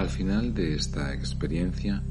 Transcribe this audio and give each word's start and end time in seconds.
Al 0.00 0.08
final 0.08 0.54
de 0.54 0.76
esta 0.76 1.12
experiencia, 1.12 2.02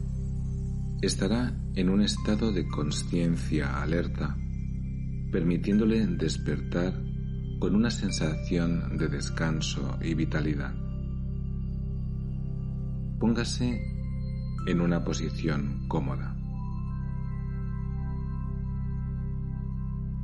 estará 1.01 1.59
en 1.73 1.89
un 1.89 2.03
estado 2.03 2.51
de 2.51 2.67
conciencia 2.67 3.81
alerta, 3.81 4.37
permitiéndole 5.31 6.05
despertar 6.05 6.93
con 7.59 7.73
una 7.73 7.89
sensación 7.89 8.95
de 8.95 9.07
descanso 9.07 9.97
y 10.03 10.13
vitalidad. 10.13 10.71
Póngase 13.19 13.81
en 14.67 14.81
una 14.81 15.03
posición 15.03 15.87
cómoda. 15.87 16.37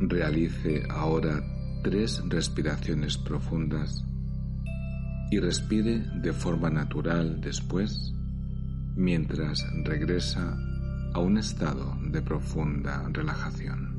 Realice 0.01 0.83
ahora 0.87 1.41
tres 1.81 2.21
respiraciones 2.29 3.17
profundas 3.17 4.04
y 5.31 5.39
respire 5.39 5.99
de 6.15 6.33
forma 6.33 6.69
natural 6.69 7.41
después 7.41 8.13
mientras 8.95 9.65
regresa 9.83 10.57
a 11.13 11.19
un 11.19 11.37
estado 11.37 11.97
de 12.01 12.21
profunda 12.21 13.07
relajación. 13.11 13.95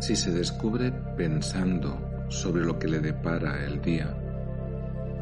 Si 0.00 0.16
se 0.16 0.30
descubre 0.32 0.92
pensando 1.16 2.26
sobre 2.28 2.62
lo 2.62 2.78
que 2.78 2.88
le 2.88 3.00
depara 3.00 3.64
el 3.64 3.80
día, 3.80 4.14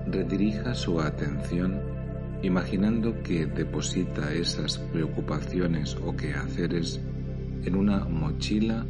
redirija 0.07 0.75
su 0.75 1.01
atención 1.01 1.81
imaginando 2.43 3.23
que 3.23 3.47
deposita 3.47 4.33
esas 4.33 4.79
preocupaciones 4.79 5.97
o 6.05 6.17
quehaceres 6.17 7.01
en 7.65 7.77
una 7.77 8.05
mochila 8.05 8.85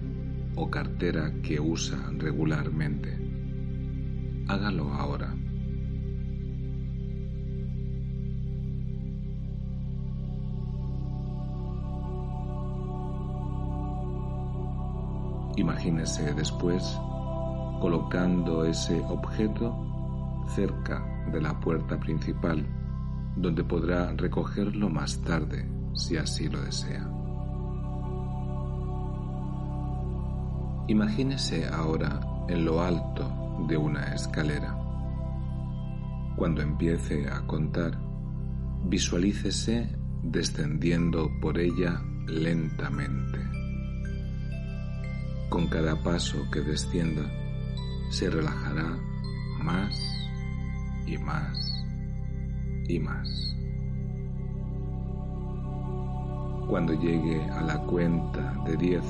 o 0.56 0.70
cartera 0.70 1.33
que 1.42 1.60
usa 1.60 1.98
regularmente. 2.16 3.18
Hágalo 4.48 4.92
ahora. 4.92 5.34
Imagínese 15.56 16.33
después 16.33 16.83
colocando 17.80 18.64
ese 18.64 18.98
objeto 19.00 19.91
cerca 20.48 21.04
de 21.32 21.40
la 21.40 21.58
puerta 21.58 21.98
principal, 21.98 22.66
donde 23.36 23.64
podrá 23.64 24.12
recogerlo 24.12 24.88
más 24.88 25.20
tarde 25.22 25.68
si 25.94 26.16
así 26.16 26.48
lo 26.48 26.60
desea. 26.62 27.08
Imagínese 30.88 31.66
ahora 31.68 32.20
en 32.48 32.64
lo 32.64 32.82
alto 32.82 33.64
de 33.68 33.76
una 33.76 34.14
escalera. 34.14 34.76
Cuando 36.36 36.60
empiece 36.60 37.28
a 37.28 37.46
contar, 37.46 37.98
visualícese 38.84 39.96
descendiendo 40.22 41.30
por 41.40 41.58
ella 41.58 42.02
lentamente. 42.27 43.38
Con 45.48 45.68
cada 45.68 46.02
paso 46.02 46.38
que 46.50 46.61
descienda, 46.61 47.22
se 48.11 48.28
relajará 48.28 48.98
y 51.12 51.18
más 51.18 51.84
y 52.89 52.98
más. 52.98 53.56
Cuando 56.68 56.95
llegue 56.95 57.42
a 57.50 57.61
la 57.61 57.78
cuenta 57.83 58.55
de 58.64 58.77
10, 58.77 59.02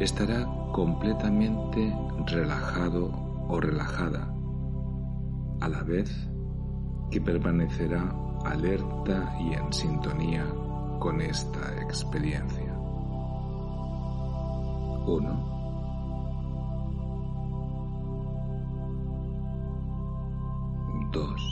estará 0.00 0.46
completamente 0.72 1.94
relajado 2.26 3.10
o 3.48 3.60
relajada, 3.60 4.32
a 5.60 5.68
la 5.68 5.82
vez 5.82 6.10
que 7.10 7.20
permanecerá 7.20 8.14
alerta 8.46 9.36
y 9.38 9.52
en 9.52 9.72
sintonía 9.72 10.46
con 10.98 11.20
esta 11.20 11.82
experiencia. 11.82 12.74
1. 15.06 15.59
Dos. 21.12 21.42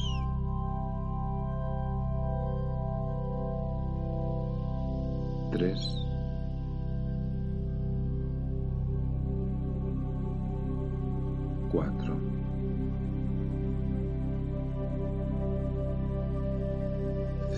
Tres. 5.51 5.99
Cuatro. 11.73 12.17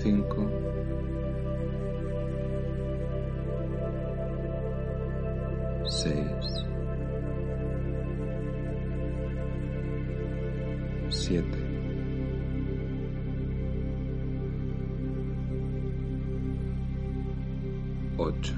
Cinco. 0.03 0.47
Seis. 5.85 6.65
Siete. 11.11 11.70
Ocho. 18.21 18.55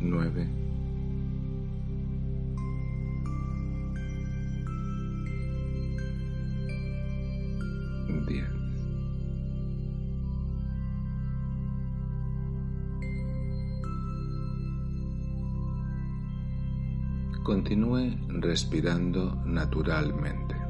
Nueve. 0.00 0.48
Diez. 8.28 8.46
Continúe 17.42 18.16
respirando 18.40 19.34
naturalmente. 19.44 20.61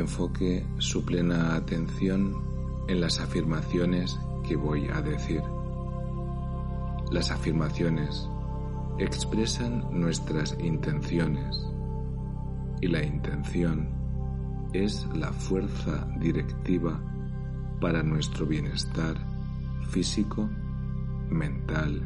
Enfoque 0.00 0.66
su 0.78 1.04
plena 1.04 1.54
atención 1.54 2.34
en 2.88 3.00
las 3.00 3.20
afirmaciones 3.20 4.18
que 4.46 4.56
voy 4.56 4.88
a 4.88 5.00
decir. 5.00 5.42
Las 7.10 7.30
afirmaciones 7.30 8.28
expresan 8.98 9.86
nuestras 9.92 10.56
intenciones 10.60 11.66
y 12.80 12.88
la 12.88 13.02
intención 13.02 13.88
es 14.72 15.06
la 15.14 15.32
fuerza 15.32 16.06
directiva 16.18 17.00
para 17.80 18.02
nuestro 18.02 18.46
bienestar 18.46 19.16
físico, 19.90 20.48
mental 21.30 22.02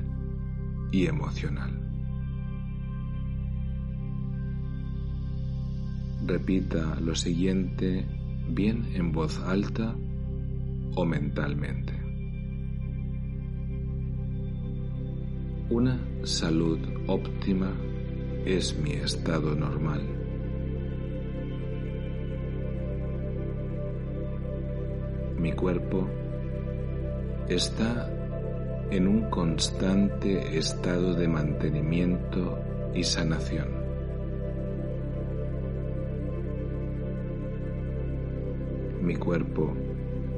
y 0.90 1.06
emocional. 1.06 1.83
Repita 6.26 6.99
lo 7.00 7.15
siguiente 7.15 8.05
bien 8.49 8.85
en 8.94 9.12
voz 9.12 9.38
alta 9.41 9.94
o 10.94 11.05
mentalmente. 11.05 11.93
Una 15.71 15.99
salud 16.23 16.79
óptima 17.06 17.73
es 18.44 18.79
mi 18.79 18.93
estado 18.93 19.55
normal. 19.55 20.03
Mi 25.38 25.53
cuerpo 25.53 26.09
está 27.49 28.11
en 28.91 29.09
un 29.09 29.31
constante 29.31 30.56
estado 30.56 31.15
de 31.15 31.29
mantenimiento 31.29 32.59
y 32.94 33.03
sanación. 33.03 33.74
Mi 39.04 39.16
cuerpo 39.16 39.72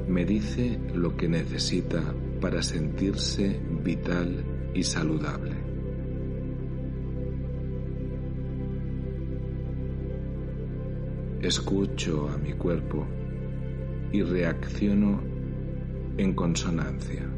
me 0.07 0.25
dice 0.25 0.77
lo 0.93 1.15
que 1.15 1.27
necesita 1.27 2.03
para 2.41 2.61
sentirse 2.61 3.59
vital 3.83 4.43
y 4.73 4.83
saludable. 4.83 5.67
escucho 11.47 12.29
a 12.29 12.37
mi 12.37 12.51
cuerpo 12.53 13.05
y 14.11 14.21
reacciono 14.21 15.21
en 16.17 16.33
consonancia. 16.33 17.36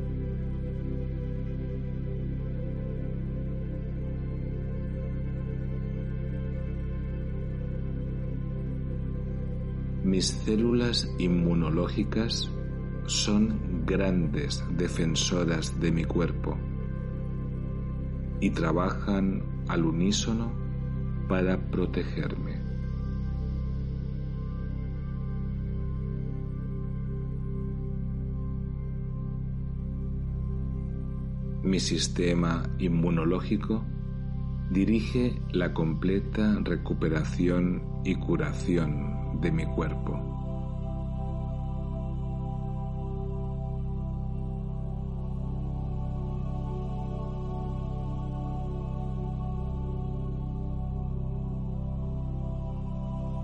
Mis 10.09 10.29
células 10.29 11.07
inmunológicas 11.19 12.49
son 13.05 13.85
grandes 13.85 14.65
defensoras 14.75 15.79
de 15.79 15.91
mi 15.91 16.03
cuerpo 16.03 16.57
y 18.41 18.49
trabajan 18.49 19.43
al 19.67 19.85
unísono 19.85 20.51
para 21.27 21.59
protegerme. 21.69 22.59
Mi 31.61 31.79
sistema 31.79 32.63
inmunológico 32.79 33.85
dirige 34.71 35.39
la 35.51 35.71
completa 35.71 36.57
recuperación 36.63 37.83
y 38.03 38.15
curación 38.15 39.18
de 39.33 39.51
mi 39.51 39.65
cuerpo. 39.65 40.19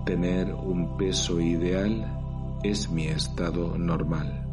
Tener 0.06 0.54
un 0.54 0.96
peso 0.96 1.40
ideal 1.40 2.06
es 2.62 2.90
mi 2.90 3.06
estado 3.06 3.76
normal. 3.76 4.46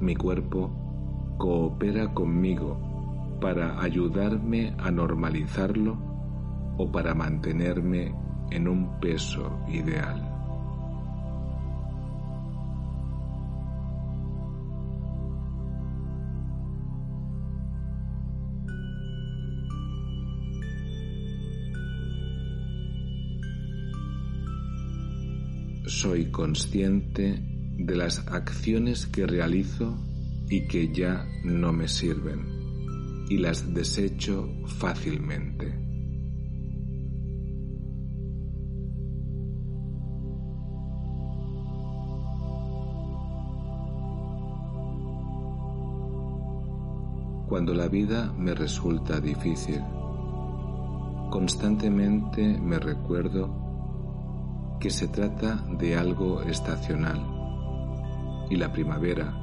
Mi 0.00 0.16
cuerpo 0.16 0.70
coopera 1.36 2.14
conmigo 2.14 2.78
para 3.40 3.82
ayudarme 3.82 4.74
a 4.78 4.90
normalizarlo 4.90 5.98
o 6.78 6.90
para 6.90 7.14
mantenerme 7.14 8.14
en 8.54 8.68
un 8.68 9.00
peso 9.00 9.60
ideal. 9.68 10.32
soy 26.02 26.32
consciente 26.32 27.38
de 27.76 27.94
las 27.96 28.26
acciones 28.26 29.06
que 29.06 29.26
realizo 29.26 29.96
y 30.48 30.66
que 30.66 30.92
ya 30.92 31.24
no 31.44 31.72
me 31.72 31.86
sirven 31.86 33.26
y 33.28 33.38
las 33.38 33.72
desecho 33.72 34.48
fácilmente. 34.78 35.91
Cuando 47.52 47.74
la 47.74 47.86
vida 47.86 48.32
me 48.38 48.54
resulta 48.54 49.20
difícil, 49.20 49.82
constantemente 51.28 52.58
me 52.58 52.78
recuerdo 52.78 54.78
que 54.80 54.88
se 54.88 55.08
trata 55.08 55.62
de 55.78 55.94
algo 55.94 56.40
estacional 56.44 57.20
y 58.48 58.56
la 58.56 58.72
primavera 58.72 59.36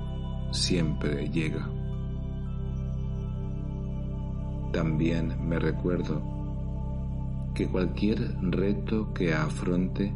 siempre 0.50 1.30
llega. 1.30 1.70
También 4.74 5.48
me 5.48 5.60
recuerdo 5.60 6.20
que 7.54 7.68
cualquier 7.68 8.38
reto 8.42 9.14
que 9.14 9.36
afronte 9.36 10.12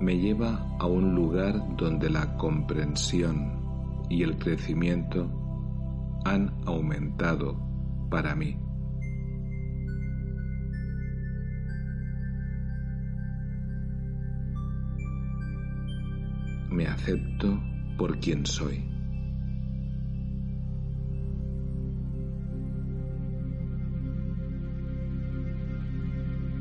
me 0.00 0.16
lleva 0.16 0.76
a 0.78 0.86
un 0.86 1.16
lugar 1.16 1.76
donde 1.76 2.08
la 2.08 2.36
comprensión 2.36 4.04
y 4.08 4.22
el 4.22 4.38
crecimiento 4.38 5.41
han 6.24 6.54
aumentado 6.66 7.58
para 8.10 8.34
mí. 8.34 8.58
me 16.72 16.86
acepto 16.86 17.60
por 17.98 18.18
quien 18.18 18.46
soy. 18.46 18.82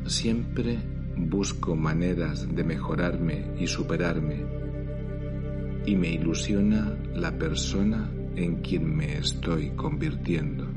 Siempre 0.06 0.78
busco 1.16 1.76
maneras 1.76 2.54
de 2.54 2.64
mejorarme 2.64 3.54
y 3.58 3.68
superarme 3.68 4.46
y 5.86 5.96
me 5.96 6.10
ilusiona 6.10 6.98
la 7.16 7.32
persona 7.38 8.12
en 8.36 8.58
quien 8.62 8.96
me 8.96 9.18
estoy 9.18 9.72
convirtiendo. 9.72 10.68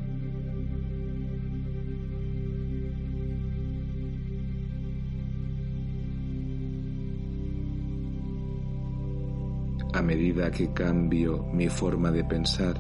A 9.93 10.03
medida 10.03 10.51
que 10.51 10.73
cambio 10.73 11.47
mi 11.53 11.69
forma 11.69 12.11
de 12.11 12.25
pensar, 12.25 12.75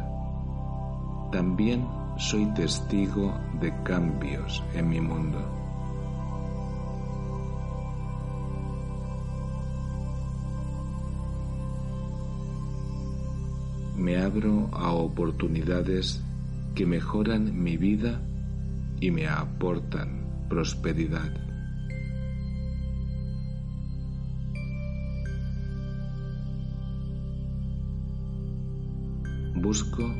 también 1.30 1.86
soy 2.16 2.44
testigo 2.54 3.32
de 3.60 3.72
cambios 3.84 4.62
en 4.74 4.88
mi 4.88 5.00
mundo. 5.00 5.63
Me 14.04 14.18
abro 14.18 14.68
a 14.74 14.92
oportunidades 14.92 16.20
que 16.74 16.84
mejoran 16.84 17.62
mi 17.64 17.78
vida 17.78 18.20
y 19.00 19.10
me 19.10 19.26
aportan 19.26 20.46
prosperidad. 20.50 21.32
busco 29.54 30.14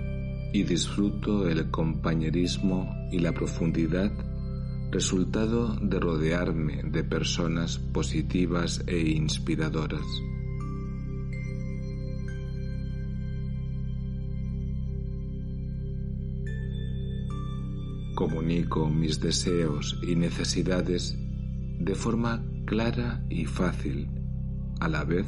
y 0.54 0.62
disfruto 0.62 1.46
el 1.46 1.70
compañerismo 1.70 2.90
y 3.12 3.18
la 3.18 3.32
profundidad 3.32 4.10
resultado 4.90 5.76
de 5.76 6.00
rodearme 6.00 6.82
de 6.84 7.04
personas 7.04 7.76
positivas 7.76 8.82
e 8.86 8.98
inspiradoras. 9.00 10.06
Comunico 18.14 18.88
mis 18.88 19.20
deseos 19.20 19.98
y 20.06 20.14
necesidades 20.14 21.16
de 21.80 21.94
forma 21.96 22.44
clara 22.64 23.24
y 23.28 23.44
fácil, 23.44 24.08
a 24.78 24.88
la 24.88 25.04
vez 25.04 25.26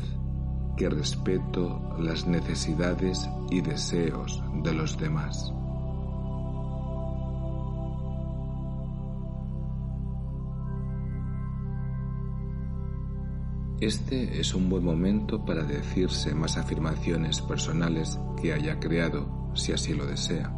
que 0.76 0.88
respeto 0.88 1.97
las 1.99 2.26
necesidades 2.28 3.28
y 3.50 3.61
deseos 3.61 4.43
de 4.62 4.73
los 4.73 4.97
demás. 4.99 5.52
Este 13.81 14.40
es 14.40 14.55
un 14.55 14.71
buen 14.71 14.85
momento 14.85 15.45
para 15.45 15.64
decirse 15.64 16.35
más 16.35 16.57
afirmaciones 16.57 17.43
personales 17.43 18.19
que 18.40 18.52
haya 18.52 18.78
creado, 18.78 19.52
si 19.55 19.73
así 19.73 19.93
lo 19.93 20.07
desea. 20.07 20.55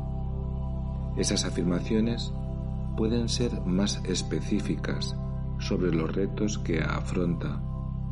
Esas 1.19 1.45
afirmaciones 1.45 2.33
pueden 2.97 3.29
ser 3.29 3.61
más 3.63 4.01
específicas 4.05 5.17
sobre 5.59 5.93
los 5.93 6.15
retos 6.15 6.59
que 6.59 6.81
afronta 6.81 7.61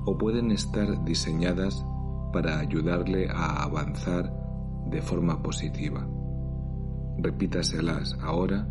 o 0.04 0.18
pueden 0.18 0.50
estar 0.50 1.04
diseñadas 1.04 1.84
para 2.32 2.58
ayudarle 2.58 3.28
a 3.30 3.62
avanzar 3.62 4.32
de 4.90 5.00
forma 5.00 5.40
positiva. 5.42 6.06
Repítaselas 7.18 8.18
ahora 8.20 8.68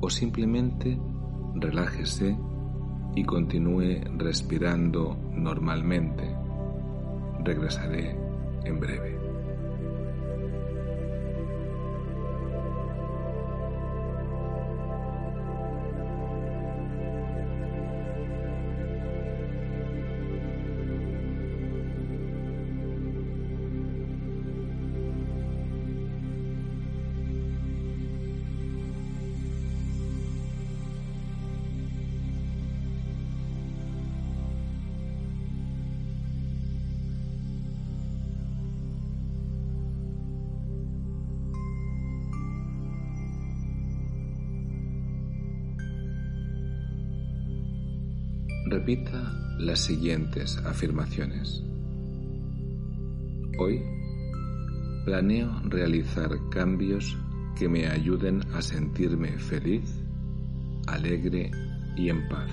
o 0.00 0.10
simplemente 0.10 1.00
relájese 1.54 2.38
y 3.14 3.24
continúe 3.24 4.02
respirando 4.18 5.16
normalmente. 5.32 6.36
Regresaré 7.42 8.16
en 8.64 8.80
breve. 8.80 9.25
Repita 48.68 49.32
las 49.58 49.78
siguientes 49.78 50.58
afirmaciones. 50.66 51.62
Hoy 53.60 53.80
planeo 55.04 55.60
realizar 55.66 56.30
cambios 56.50 57.16
que 57.56 57.68
me 57.68 57.86
ayuden 57.86 58.42
a 58.54 58.60
sentirme 58.60 59.38
feliz, 59.38 60.02
alegre 60.88 61.52
y 61.96 62.08
en 62.08 62.28
paz. 62.28 62.50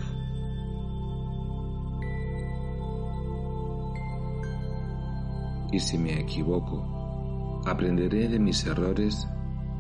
Y 5.72 5.80
si 5.80 5.98
me 5.98 6.20
equivoco, 6.20 7.64
aprenderé 7.66 8.28
de 8.28 8.38
mis 8.38 8.64
errores 8.68 9.28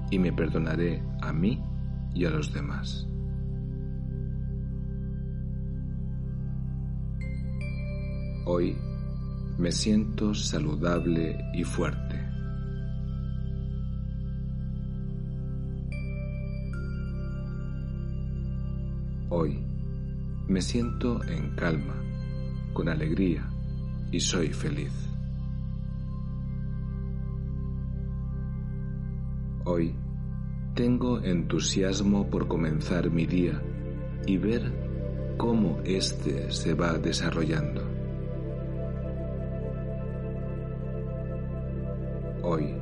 y 0.09 0.17
me 0.17 0.33
perdonaré 0.33 1.03
a 1.21 1.31
mí 1.31 1.61
y 2.15 2.25
a 2.25 2.31
los 2.31 2.51
demás. 2.51 3.07
Hoy 8.45 8.75
me 9.57 9.71
siento 9.71 10.33
saludable 10.33 11.39
y 11.53 11.63
fuerte. 11.63 12.19
Hoy 19.29 19.57
me 20.49 20.61
siento 20.61 21.23
en 21.23 21.55
calma, 21.55 21.95
con 22.73 22.89
alegría 22.89 23.49
y 24.11 24.19
soy 24.19 24.49
feliz. 24.49 24.91
Hoy 29.63 29.95
tengo 30.75 31.21
entusiasmo 31.21 32.29
por 32.29 32.49
comenzar 32.49 33.09
mi 33.09 33.25
día 33.25 33.61
y 34.27 34.35
ver 34.35 34.69
cómo 35.37 35.79
éste 35.85 36.51
se 36.51 36.73
va 36.73 36.97
desarrollando. 36.97 37.92
Hoy 42.45 42.75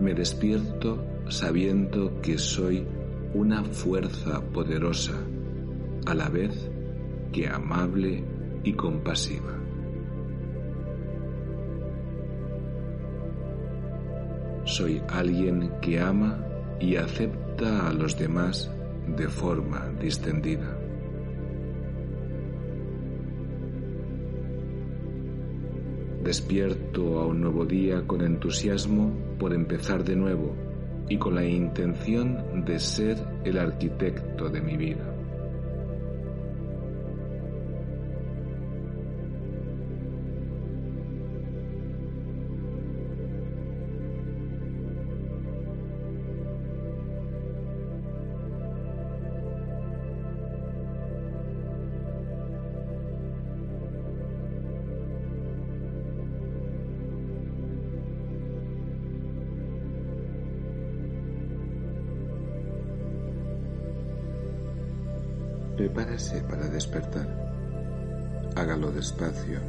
me 0.00 0.12
despierto 0.12 1.02
sabiendo 1.28 2.20
que 2.20 2.36
soy 2.36 2.86
una 3.32 3.64
fuerza 3.64 4.42
poderosa 4.52 5.14
a 6.04 6.14
la 6.14 6.28
vez 6.28 6.70
que 7.32 7.48
amable 7.48 8.22
y 8.62 8.74
compasiva. 8.74 9.58
Soy 14.64 15.00
alguien 15.08 15.72
que 15.80 15.98
ama 15.98 16.44
y 16.78 16.96
acepta 16.96 17.88
a 17.88 17.94
los 17.94 18.18
demás 18.18 18.70
de 19.06 19.26
forma 19.26 19.90
distendida. 19.98 20.81
Despierto 26.22 27.18
a 27.18 27.26
un 27.26 27.40
nuevo 27.40 27.64
día 27.64 28.06
con 28.06 28.22
entusiasmo 28.22 29.12
por 29.40 29.52
empezar 29.52 30.04
de 30.04 30.14
nuevo 30.14 30.54
y 31.08 31.18
con 31.18 31.34
la 31.34 31.44
intención 31.44 32.64
de 32.64 32.78
ser 32.78 33.18
el 33.44 33.58
arquitecto 33.58 34.48
de 34.48 34.60
mi 34.60 34.76
vida. 34.76 35.11
Prepárese 65.92 66.40
para 66.48 66.68
despertar. 66.68 67.28
Hágalo 68.56 68.90
despacio, 68.92 69.60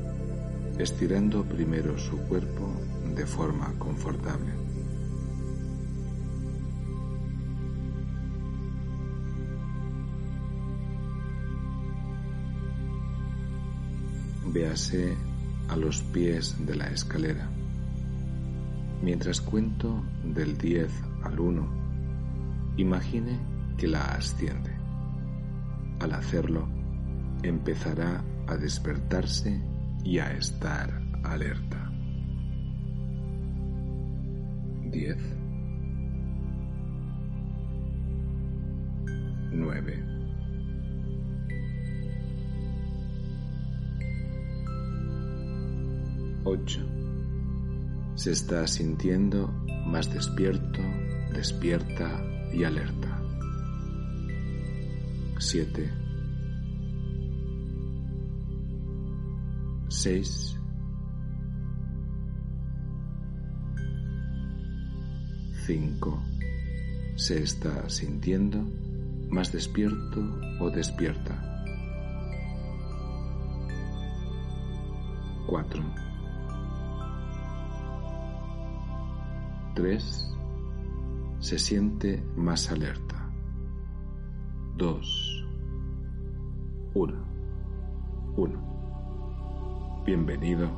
estirando 0.79 1.43
primero 1.43 1.97
su 1.97 2.17
cuerpo 2.17 2.71
de 3.13 3.25
forma 3.25 3.73
confortable. 3.77 4.53
Véase 14.45 15.17
a 15.67 15.75
los 15.75 16.03
pies 16.03 16.55
de 16.65 16.75
la 16.75 16.87
escalera. 16.87 17.49
Mientras 19.01 19.41
cuento 19.41 20.01
del 20.23 20.57
10 20.57 20.89
al 21.23 21.37
1, 21.37 21.67
imagine 22.77 23.39
que 23.77 23.87
la 23.87 24.05
asciende. 24.05 24.82
Al 26.03 26.12
hacerlo, 26.12 26.67
empezará 27.43 28.22
a 28.48 28.57
despertarse 28.57 29.57
y 30.03 30.19
a 30.19 30.33
estar 30.33 31.01
alerta. 31.24 31.89
10 34.91 35.17
9 39.53 40.03
8 46.43 46.81
Se 48.15 48.31
está 48.33 48.67
sintiendo 48.67 49.48
más 49.86 50.13
despierto, 50.13 50.81
despierta 51.33 52.22
y 52.53 52.65
alerta. 52.65 53.12
7 55.43 55.91
6 59.89 60.59
5 65.67 66.23
se 67.17 67.43
está 67.43 67.89
sintiendo 67.89 68.65
más 69.29 69.51
despierto 69.51 70.21
o 70.62 70.69
despierta. 70.69 71.35
4 75.47 75.83
3 79.75 80.35
se 81.39 81.59
siente 81.59 82.23
más 82.38 82.71
alerta. 82.71 83.29
2 84.77 85.32
1. 86.95 87.13
1. 88.38 90.03
Bienvenido, 90.05 90.69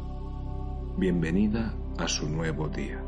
bienvenida 0.98 1.74
a 1.98 2.08
su 2.08 2.30
nuevo 2.30 2.70
día. 2.70 3.04